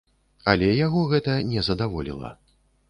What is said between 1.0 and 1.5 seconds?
гэта